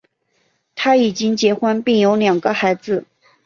[0.73, 3.05] 他已经结婚并有两个孩子。